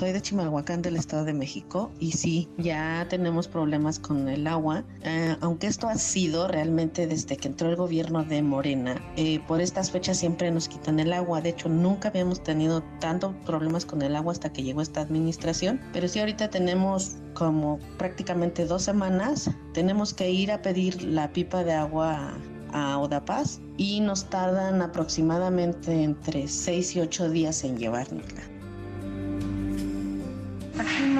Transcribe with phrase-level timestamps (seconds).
[0.00, 4.82] Soy de Chimalhuacán del Estado de México y sí, ya tenemos problemas con el agua,
[5.02, 8.98] eh, aunque esto ha sido realmente desde que entró el gobierno de Morena.
[9.16, 13.34] Eh, por estas fechas siempre nos quitan el agua, de hecho nunca habíamos tenido tantos
[13.44, 18.64] problemas con el agua hasta que llegó esta administración, pero sí ahorita tenemos como prácticamente
[18.64, 22.38] dos semanas, tenemos que ir a pedir la pipa de agua
[22.72, 28.59] a Odapaz y nos tardan aproximadamente entre 6 y 8 días en llevárnosla.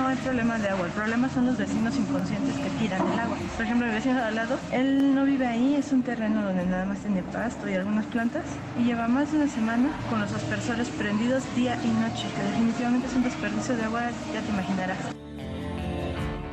[0.01, 3.37] No hay problema de agua, el problema son los vecinos inconscientes que tiran el agua.
[3.55, 6.65] Por ejemplo, el vecino de al lado, él no vive ahí, es un terreno donde
[6.65, 8.45] nada más tiene pasto y algunas plantas
[8.79, 13.09] y lleva más de una semana con los aspersores prendidos día y noche, que definitivamente
[13.09, 14.99] es un desperdicio de agua, ya te imaginarás.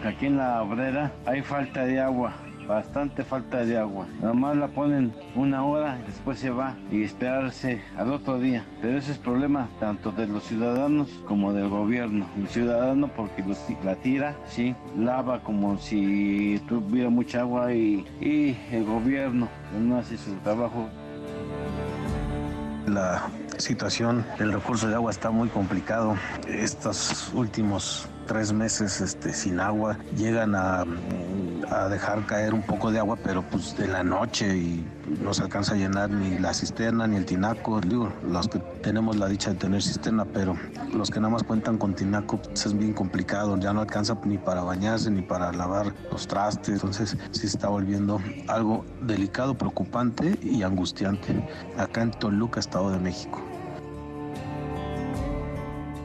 [0.06, 2.34] Aquí en la obrera hay falta de agua
[2.68, 4.06] bastante falta de agua.
[4.22, 8.66] Nada más la ponen una hora después se va y esperarse al otro día.
[8.82, 12.28] Pero ese es problema tanto de los ciudadanos como del gobierno.
[12.38, 13.44] El ciudadano porque
[13.84, 19.48] la tira, sí, lava como si tuviera mucha agua y, y el gobierno
[19.80, 20.90] no hace su trabajo.
[22.88, 26.16] La situación del recurso de agua está muy complicado.
[26.48, 30.86] Estos últimos tres meses este, sin agua llegan a
[31.90, 34.86] dejar caer un poco de agua, pero pues de la noche y
[35.22, 37.80] no se alcanza a llenar ni la cisterna ni el tinaco.
[37.82, 40.56] Digo, los que tenemos la dicha de tener cisterna, pero
[40.94, 44.38] los que nada más cuentan con tinaco pues es bien complicado, ya no alcanza ni
[44.38, 50.64] para bañarse ni para lavar los trastes, entonces sí está volviendo algo delicado, preocupante y
[50.64, 51.48] angustiante
[51.78, 53.42] acá en Toluca, Estado de México.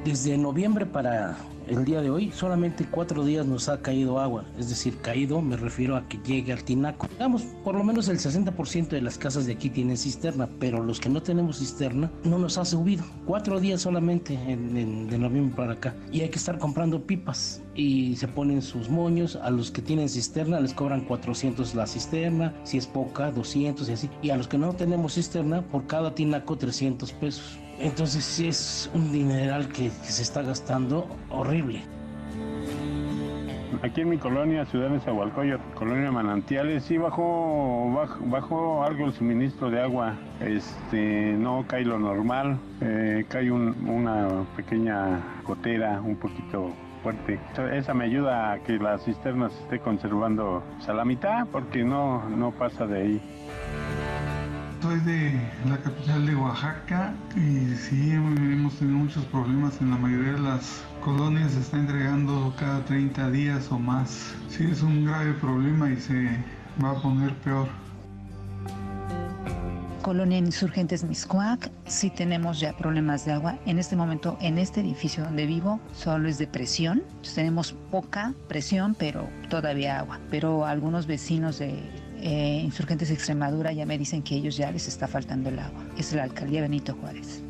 [0.05, 4.69] Desde noviembre para el día de hoy solamente cuatro días nos ha caído agua, es
[4.69, 7.06] decir, caído me refiero a que llegue al tinaco.
[7.12, 10.98] Digamos, por lo menos el 60% de las casas de aquí tienen cisterna, pero los
[10.98, 13.05] que no tenemos cisterna no nos ha subido.
[13.27, 18.27] Cuatro días solamente de noviembre para acá y hay que estar comprando pipas y se
[18.27, 19.36] ponen sus moños.
[19.36, 23.92] A los que tienen cisterna les cobran 400 la cisterna, si es poca 200 y
[23.92, 24.11] así.
[24.20, 27.61] Y a los que no tenemos cisterna por cada tinaco 300 pesos.
[27.79, 31.83] Entonces sí es un dineral que, se está gastando horrible.
[33.83, 39.71] Aquí en mi colonia, Ciudad de Zahualcoyot, colonia Manantiales, sí bajó, bajó, algo el suministro
[39.71, 40.15] de agua.
[40.41, 46.71] Este, no cae lo normal, eh, cae una pequeña gotera un poquito
[47.03, 47.41] fuerte.
[47.73, 52.29] Esa me ayuda a que la cisterna se esté conservando a la mitad porque no,
[52.29, 53.23] no pasa de ahí.
[54.83, 60.33] Soy de la capital de Oaxaca y sí hemos tenido muchos problemas en la mayoría
[60.33, 64.35] de las colonias se está entregando cada 30 días o más.
[64.48, 66.37] Sí es un grave problema y se
[66.83, 67.69] va a poner peor.
[70.03, 73.57] Colonia Insurgentes Miscuac, sí tenemos ya problemas de agua.
[73.67, 77.05] En este momento, en este edificio donde vivo, solo es de presión.
[77.37, 80.19] tenemos poca presión, pero todavía agua.
[80.29, 81.89] Pero algunos vecinos de
[82.23, 85.85] eh, Insurgentes Extremadura ya me dicen que ellos ya les está faltando el agua.
[85.99, 87.43] Es la alcaldía Benito Juárez.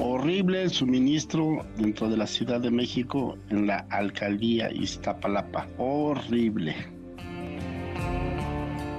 [0.00, 5.68] Horrible el suministro dentro de la Ciudad de México en la alcaldía Iztapalapa.
[5.78, 6.74] Horrible.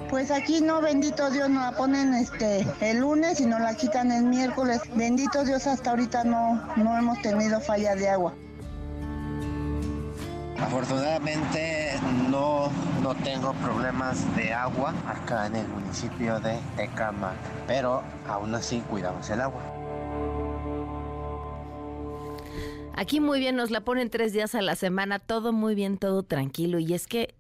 [0.09, 4.09] Pues aquí no, bendito Dios, nos la ponen este el lunes y nos la quitan
[4.09, 4.79] el miércoles.
[4.95, 8.33] Bendito Dios, hasta ahorita no, no hemos tenido falla de agua.
[10.57, 11.93] Afortunadamente
[12.29, 12.69] no,
[13.01, 17.35] no tengo problemas de agua acá en el municipio de Tecamac,
[17.67, 19.61] pero aún así cuidamos el agua.
[22.97, 26.23] Aquí muy bien, nos la ponen tres días a la semana, todo muy bien, todo
[26.23, 26.79] tranquilo.
[26.79, 27.35] Y es que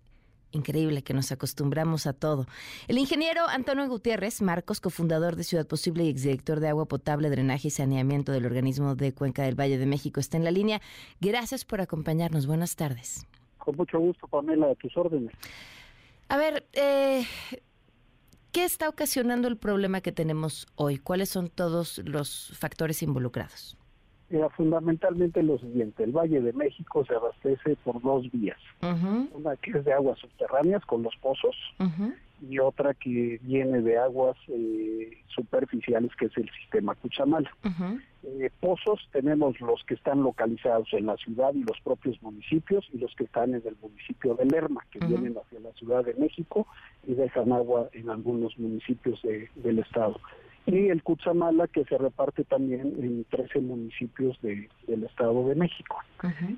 [0.55, 2.47] Increíble que nos acostumbramos a todo.
[2.87, 7.67] El ingeniero Antonio Gutiérrez Marcos, cofundador de Ciudad Posible y exdirector de Agua Potable, Drenaje
[7.67, 10.81] y Saneamiento del organismo de Cuenca del Valle de México, está en la línea.
[11.19, 12.47] Gracias por acompañarnos.
[12.47, 13.27] Buenas tardes.
[13.57, 15.33] Con mucho gusto, Pamela, a tus órdenes.
[16.29, 17.25] A ver, eh,
[18.53, 20.99] ¿qué está ocasionando el problema que tenemos hoy?
[20.99, 23.77] ¿Cuáles son todos los factores involucrados?
[24.55, 28.59] Fundamentalmente lo siguiente, el Valle de México se abastece por dos vías,
[29.33, 31.55] una que es de aguas subterráneas con los pozos
[32.41, 37.49] y otra que viene de aguas eh, superficiales que es el sistema Cuchamal.
[38.23, 42.97] Eh, pozos tenemos los que están localizados en la ciudad y los propios municipios y
[42.97, 46.67] los que están en el municipio de Lerma, que vienen hacia la Ciudad de México
[47.05, 50.19] y dejan agua en algunos municipios del estado
[50.67, 55.97] y el Cutzamala que se reparte también en 13 municipios de, del Estado de México.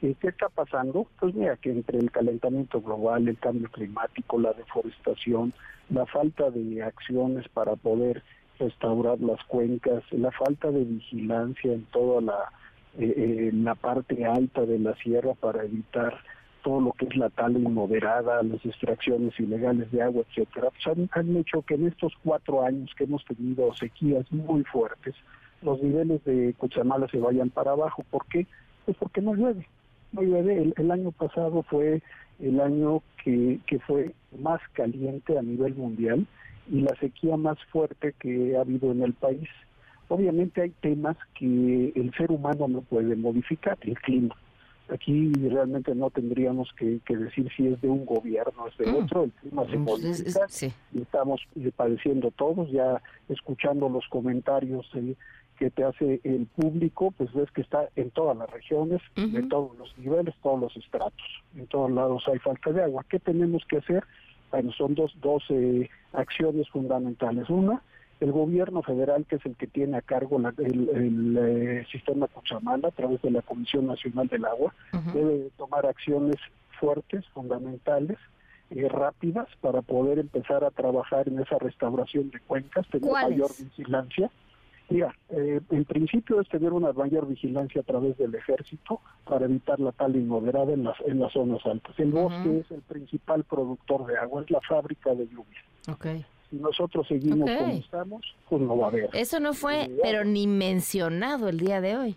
[0.01, 1.07] ¿Y qué está pasando?
[1.19, 5.53] Pues mira, que entre el calentamiento global, el cambio climático, la deforestación,
[5.89, 8.23] la falta de acciones para poder
[8.59, 12.51] restaurar las cuencas, la falta de vigilancia en toda la,
[12.97, 16.17] eh, eh, la parte alta de la sierra para evitar
[16.63, 21.37] todo lo que es la tala inmoderada, las extracciones ilegales de agua, etcétera, pues han,
[21.37, 25.15] hecho que en estos cuatro años que hemos tenido sequías muy fuertes,
[25.61, 28.03] los niveles de Cochamala se vayan para abajo.
[28.09, 28.45] ¿Por qué?
[28.85, 29.67] Pues porque no llueve.
[30.11, 30.73] No llueve.
[30.75, 32.01] El, año pasado fue
[32.39, 36.25] el año que fue más caliente a nivel mundial
[36.71, 39.49] y la sequía más fuerte que ha habido en el país.
[40.09, 44.35] Obviamente hay temas que el ser humano no puede modificar, el clima
[44.89, 48.95] Aquí realmente no tendríamos que, decir si es de un gobierno, es de mm.
[48.95, 50.47] otro, el clima se modifica
[50.93, 55.15] y estamos eh, padeciendo todos, ya escuchando los comentarios eh,
[55.57, 59.75] que te hace el público, pues ves que está en todas las regiones, de todos
[59.77, 61.25] los niveles, todos los estratos,
[61.55, 63.03] en todos lados hay falta de agua.
[63.09, 64.03] ¿Qué tenemos que hacer?
[64.51, 67.49] Bueno, son dos, dos eh, acciones fundamentales.
[67.49, 67.81] Una,
[68.19, 72.91] el gobierno federal, que es el que tiene a cargo el, eh, sistema Cuchamala a
[72.91, 74.73] través de la Comisión Nacional del Agua,
[75.13, 76.37] debe tomar acciones
[76.79, 78.17] fuertes, fundamentales,
[78.69, 83.51] y eh, rápidas para poder empezar a trabajar en esa restauración de cuencas, tener mayor
[83.57, 84.29] vigilancia.
[84.89, 89.79] Mira, eh, en principio es tener una mayor vigilancia a través del ejército para evitar
[89.79, 91.93] la tala inmoderada en las, en las zonas altas.
[91.97, 95.63] El bosque es el principal productor de agua, es la fábrica de lluvia.
[95.89, 99.09] Okay si nosotros seguimos como estamos, pues no va a haber.
[99.13, 102.15] Eso no fue, pero ni mencionado el día de hoy.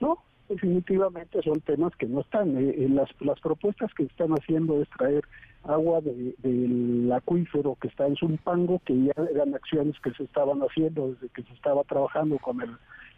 [0.00, 0.18] No,
[0.48, 2.56] definitivamente son temas que no están.
[2.56, 5.24] Eh, eh, las, las propuestas que están haciendo es traer
[5.64, 11.12] agua del acuífero que está en Zumpango, que ya eran acciones que se estaban haciendo
[11.12, 12.70] desde que se estaba trabajando con el,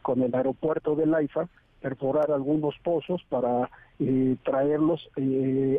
[0.03, 1.49] con el aeropuerto de Laifa,
[1.81, 3.69] perforar algunos pozos para
[3.99, 5.09] eh, traerlos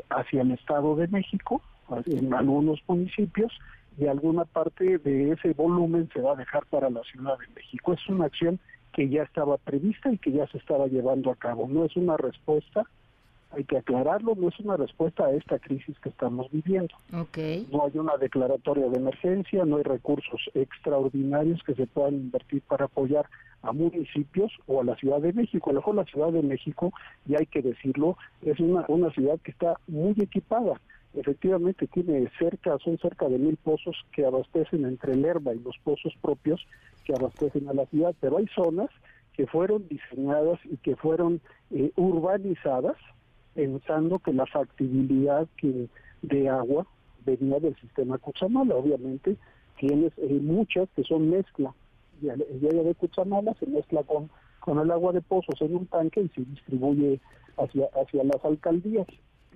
[0.10, 1.62] hacia el Estado de México,
[2.06, 3.51] en algunos municipios,
[3.97, 7.94] y alguna parte de ese volumen se va a dejar para la Ciudad de México.
[7.94, 8.59] Es una acción
[8.94, 11.67] que ya estaba prevista y que ya se estaba llevando a cabo.
[11.67, 12.83] No es una respuesta,
[13.51, 16.94] hay que aclararlo, no es una respuesta a esta crisis que estamos viviendo.
[17.13, 17.67] Okay.
[17.71, 22.85] No hay una declaratoria de emergencia, no hay recursos extraordinarios que se puedan invertir para
[22.85, 23.25] apoyar
[23.63, 25.69] a municipios o a la Ciudad de México.
[25.69, 26.91] A lo mejor la Ciudad de México,
[27.27, 30.79] y hay que decirlo, es una, una ciudad que está muy equipada
[31.19, 35.77] efectivamente tiene cerca, son cerca de mil pozos que abastecen entre el herba y los
[35.83, 36.65] pozos propios
[37.05, 38.89] que abastecen a la ciudad, pero hay zonas
[39.33, 41.41] que fueron diseñadas y que fueron
[41.71, 42.97] eh, urbanizadas
[43.53, 45.87] pensando que la factibilidad que
[46.21, 46.85] de agua
[47.25, 48.75] venía del sistema Cuchamala.
[48.75, 49.37] Obviamente
[49.79, 51.73] tienes eh, muchas que son mezcla.
[52.21, 54.29] Y el agua de Cuchamala se mezcla con,
[54.59, 57.19] con el agua de pozos en un tanque y se distribuye
[57.57, 59.07] hacia, hacia las alcaldías.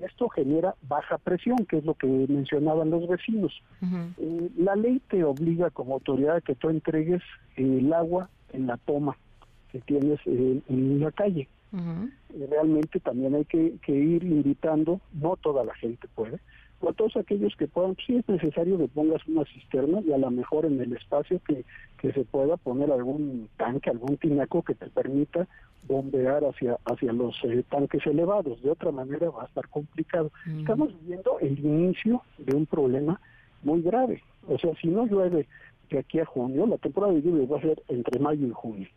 [0.03, 3.61] Esto genera baja presión, que es lo que mencionaban los vecinos.
[4.17, 7.21] Eh, la ley te obliga como autoridad a que tú entregues
[7.55, 9.17] el agua en la toma
[9.71, 11.47] que tienes en la calle.
[12.49, 16.39] realmente también hay que, ir invitando, no toda la gente puede,
[16.87, 20.31] a todos aquellos que puedan, sí es necesario que pongas una cisterna y a lo
[20.31, 21.63] mejor en el espacio que,
[21.99, 25.47] que se pueda poner algún tanque, algún tinaco que te permita
[25.87, 28.61] bombear hacia, hacia los eh, tanques elevados.
[28.61, 30.31] De otra manera va a estar complicado.
[30.59, 33.19] Estamos viendo el inicio de un problema
[33.63, 34.23] muy grave.
[34.47, 35.47] O sea, si no llueve
[35.89, 38.87] de aquí a junio, la temporada de lluvia va a ser entre mayo y junio.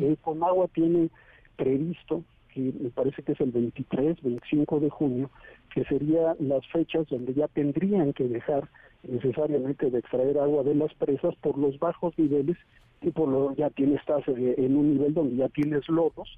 [0.00, 1.10] Eh, con agua tiene
[1.56, 2.22] previsto
[2.52, 5.30] que me parece que es el 23, 25 de junio,
[5.74, 8.68] que serían las fechas donde ya tendrían que dejar
[9.02, 12.56] necesariamente de extraer agua de las presas por los bajos niveles
[13.04, 16.28] y por lo ya tienes estás en un nivel donde ya tienes lodos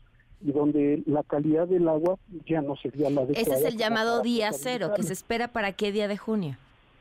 [0.45, 3.41] y donde la calidad del agua ya no sería la adecuada.
[3.41, 6.57] Ese es el llamado día cero, que se espera para qué día de junio.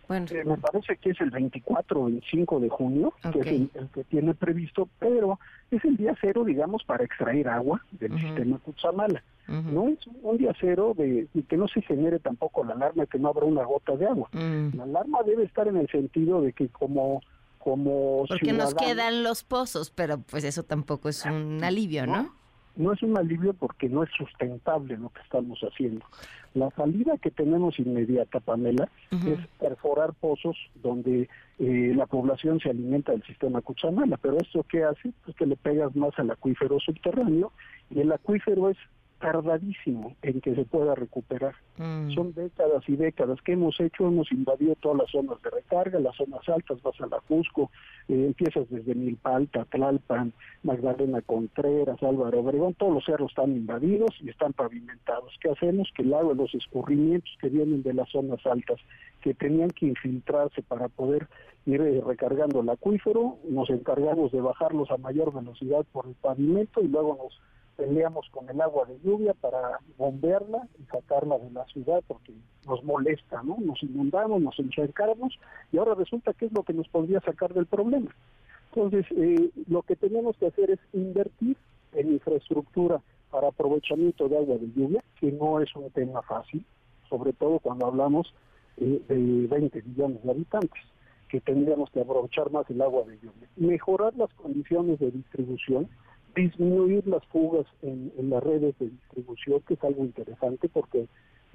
[0.08, 0.28] Bueno.
[0.30, 4.04] Eh, me parece que es el 24 o 25 de junio, que es el, que
[4.04, 5.40] tiene previsto, pero
[5.72, 9.24] es el día cero, digamos, para extraer agua del sistema Cutzamala.
[9.48, 13.08] No es un día cero de y que no se genere tampoco la alarma de
[13.08, 14.28] que no habrá una gota de agua.
[14.32, 14.76] Mm.
[14.76, 17.22] La alarma debe estar en el sentido de que como
[17.66, 22.32] como porque nos quedan los pozos, pero pues eso tampoco es un alivio, ¿no?
[22.76, 26.06] no es un alivio porque no es sustentable lo que estamos haciendo.
[26.54, 33.12] La salida que tenemos inmediata, Pamela, es perforar pozos donde eh, la población se alimenta
[33.12, 35.12] del sistema Cuchamala, pero esto qué hace?
[35.24, 37.52] Pues que le pegas más al acuífero subterráneo
[37.90, 38.78] y el acuífero es
[39.26, 41.56] tardadísimo en que se pueda recuperar.
[41.78, 42.12] Mm.
[42.12, 46.16] Son décadas y décadas que hemos hecho, hemos invadido todas las zonas de recarga, las
[46.16, 47.72] zonas altas, vas a la Cusco,
[48.08, 54.30] eh, empiezas desde Milpalta, Tlalpan, Magdalena Contreras, Álvaro Obregón, todos los cerros están invadidos y
[54.30, 55.34] están pavimentados.
[55.42, 55.90] ¿Qué hacemos?
[55.96, 58.80] Que el agua, los escurrimientos que vienen de las zonas altas,
[59.22, 61.28] que tenían que infiltrarse para poder
[61.66, 66.80] ir eh, recargando el acuífero, nos encargamos de bajarlos a mayor velocidad por el pavimento
[66.82, 67.42] y luego nos
[67.76, 72.34] peleamos con el agua de lluvia para bombearla y sacarla de la ciudad porque
[72.66, 73.58] nos molesta, ¿no?
[73.60, 75.38] Nos inundamos, nos encharcamos
[75.72, 78.12] y ahora resulta que es lo que nos podría sacar del problema.
[78.74, 81.58] Entonces, eh, lo que tenemos que hacer es invertir
[81.94, 83.02] en infraestructura
[83.32, 86.66] para aprovechamiento de agua de lluvia, que no es un tema fácil,
[87.10, 88.34] sobre todo cuando hablamos
[88.78, 90.84] eh, de 20 millones de habitantes,
[91.30, 93.50] que tendríamos que aprovechar más el agua de lluvia.
[93.56, 95.90] Mejorar las condiciones de distribución,
[96.36, 101.08] disminuir las fugas en, las redes de distribución, que es algo interesante porque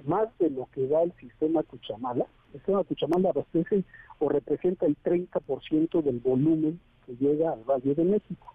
[0.05, 3.83] más de lo que da el sistema Cuchamala, el sistema Cuchamala abastece
[4.19, 8.53] o representa el 30% del volumen que llega al Valle de México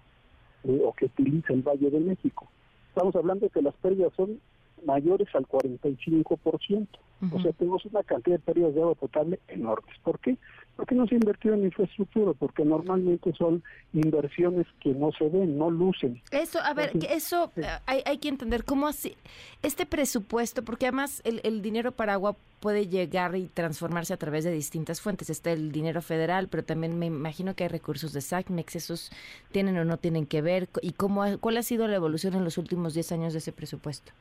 [0.65, 2.49] eh, o que utiliza el Valle de México.
[2.89, 4.41] Estamos hablando de que las pérdidas son
[4.85, 6.87] mayores al 45%.
[7.33, 9.97] O sea, tenemos una cantidad de pérdidas de agua potable enormes.
[10.03, 10.37] ¿Por qué?
[10.77, 13.63] Porque no se ha invertido en infraestructura, porque normalmente son
[13.95, 16.21] inversiones que no se ven, no lucen.
[16.31, 19.17] Eso, a ver, eso eh, hay, hay, que entender cómo así,
[19.63, 24.45] este presupuesto, porque además el, el dinero para agua puede llegar y transformarse a través
[24.45, 25.31] de distintas fuentes.
[25.31, 29.11] Está el dinero federal, pero también me imagino que hay recursos de SACMEX, esos
[29.53, 32.59] tienen o no tienen que ver, y cómo, cuál ha sido la evolución en los
[32.59, 34.13] últimos 10 años de ese presupuesto.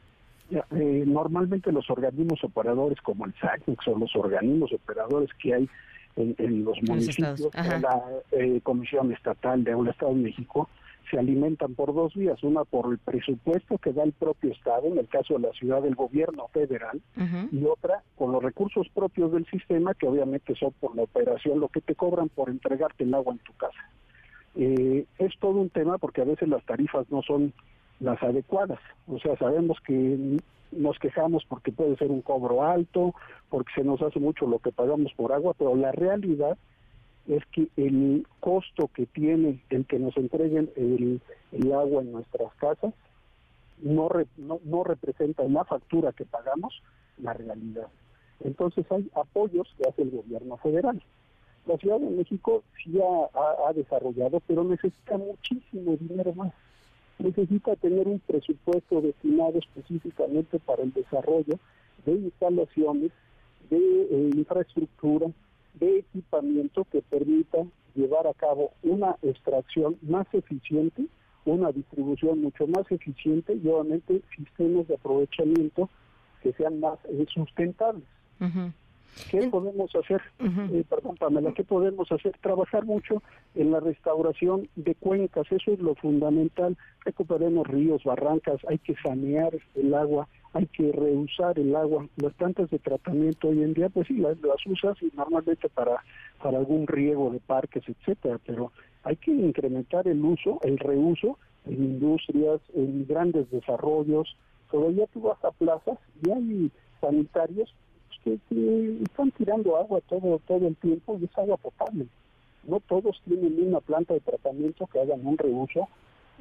[0.52, 5.70] Eh, normalmente los organismos operadores como el SACMEX o los organismos operadores que hay
[6.16, 10.70] en, los municipios, la eh, Comisión Estatal de un Estado de México,
[11.10, 14.98] se alimentan por dos vías, una por el presupuesto que da el propio Estado, en
[14.98, 17.02] el caso de la ciudad del gobierno federal,
[17.52, 21.68] y otra con los recursos propios del sistema, que obviamente son por la operación, lo
[21.68, 23.90] que te cobran por entregarte el agua en tu casa.
[24.56, 27.54] Eh, es todo un tema porque a veces las tarifas no son
[28.00, 28.80] las adecuadas.
[29.08, 30.40] O sea, sabemos que
[30.72, 33.14] nos quejamos porque puede ser un cobro alto,
[33.50, 36.58] porque se nos hace mucho lo que pagamos por agua, pero la realidad
[37.28, 41.22] es que el costo que tiene el que nos entreguen el,
[41.74, 42.94] agua en nuestras casas
[43.82, 46.82] no, no, no representa en la factura que pagamos
[47.18, 47.88] la realidad.
[48.44, 51.02] Entonces hay apoyos que hace el gobierno federal.
[51.66, 56.54] La Ciudad de México sí ha desarrollado, pero necesita muchísimo dinero más
[57.20, 61.60] necesita tener un presupuesto destinado específicamente para el desarrollo
[62.06, 63.12] de instalaciones,
[63.70, 65.28] de eh, infraestructura,
[65.76, 71.06] de equipamiento que permita llevar a cabo una extracción más eficiente,
[71.46, 75.90] una distribución mucho más eficiente y obviamente sistemas de aprovechamiento
[76.42, 78.04] que sean más eh, sustentables.
[79.30, 80.22] ¿Qué podemos hacer?
[80.40, 82.38] Eh, perdón, Pamela, ¿qué podemos hacer?
[82.42, 83.24] Trabajar mucho
[83.56, 86.78] en la restauración de cuencas, eso es lo fundamental.
[87.06, 92.08] Recuperemos ríos, barrancas, hay que sanear el agua, hay que reusar el agua.
[92.18, 96.04] Las plantas de tratamiento hoy en día, pues sí, las, usas y normalmente para,
[96.42, 98.72] para algún riego de parques, etcétera, pero
[99.04, 104.36] hay que incrementar el uso, el reuso en industrias, en grandes desarrollos.
[104.70, 107.74] Todavía tú vas a plazas y hay sanitarios
[108.26, 108.40] que,
[109.04, 112.08] están tirando agua todo, todo el tiempo y es agua potable.
[112.64, 115.88] No todos tienen una planta de tratamiento que hagan un reuso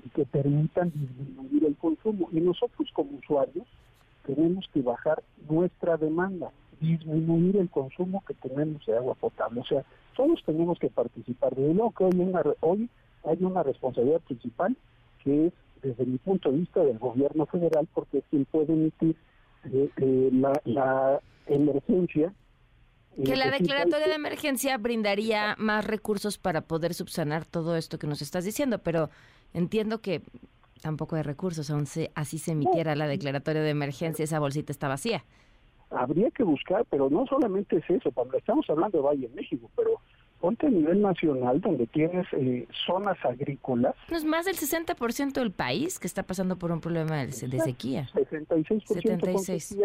[0.04, 2.28] y que permitan disminuir el consumo.
[2.32, 3.66] Y nosotros como usuarios
[4.26, 6.50] tenemos que bajar nuestra demanda,
[6.80, 9.60] disminuir el consumo que tenemos de agua potable.
[9.60, 9.84] O sea,
[10.16, 11.54] todos tenemos que participar.
[11.54, 12.88] De luego que hoy, una, hoy
[13.24, 14.74] hay una responsabilidad principal
[15.22, 19.16] que es, desde mi punto de vista, del gobierno federal, porque es quien puede emitir
[19.72, 22.32] eh, eh, la, la emergencia.
[23.22, 28.22] Que la declaratoria de emergencia brindaría más recursos para poder subsanar todo esto que nos
[28.22, 29.08] estás diciendo, pero
[29.52, 30.22] entiendo que
[30.82, 34.88] tampoco hay recursos, aún se, así se emitiera la declaratoria de emergencia, esa bolsita está
[34.88, 35.24] vacía.
[35.90, 39.70] Habría que buscar, pero no solamente es eso, cuando estamos hablando de Valle de México,
[39.76, 40.00] pero
[40.44, 43.94] ponte a nivel nacional donde tienes eh, zonas agrícolas.
[44.10, 48.10] No es más del 60% del país que está pasando por un problema de, sequía.
[48.12, 49.78] 66%, 76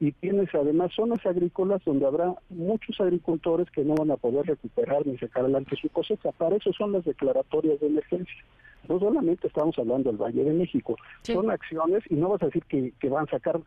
[0.00, 5.06] y tienes además zonas agrícolas donde habrá muchos agricultores que no van a poder recuperar
[5.06, 6.30] ni sacar adelante su cosecha.
[6.32, 8.44] Para eso son las declaratorias de emergencia.
[8.90, 12.64] No solamente estamos hablando del Valle de México, son acciones y no vas a decir
[12.64, 13.62] que, van a sacar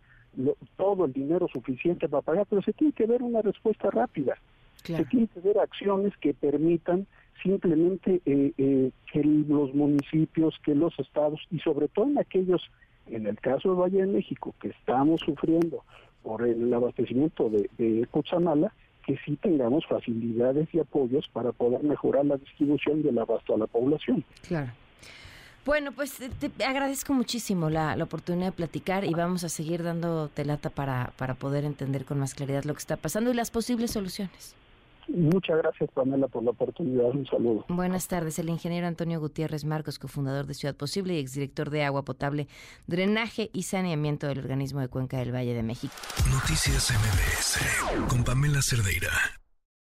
[0.78, 4.38] todo el dinero suficiente para pagar, pero se tiene que ver una respuesta rápida.
[4.86, 7.08] Se tiene que ver acciones que permitan
[7.42, 12.62] simplemente eh, eh, que los municipios, que los estados y sobre todo en aquellos
[13.08, 15.84] en el caso del Valle de México, que estamos sufriendo
[16.24, 18.74] por el abastecimiento de, de Cutzamala,
[19.06, 23.68] que sí tengamos facilidades y apoyos para poder mejorar la distribución del abasto a la
[23.68, 24.24] población.
[24.48, 24.72] Claro.
[25.66, 30.30] Bueno, pues te agradezco muchísimo la, la, oportunidad de platicar y vamos a seguir dando
[30.36, 33.92] lata para, para poder entender con más claridad lo que está pasando y las posibles
[33.92, 34.56] soluciones.
[35.08, 37.10] Muchas gracias, Pamela, por la oportunidad.
[37.10, 37.66] Un saludo.
[37.70, 38.40] Buenas tardes.
[38.40, 42.48] El ingeniero Antonio Gutiérrez Marcos, cofundador de Ciudad Posible y exdirector de Agua Potable,
[42.88, 45.94] Drenaje y Saneamiento del Organismo de Cuenca del Valle de México.
[46.32, 49.10] Noticias MBS con Pamela Cerdeira.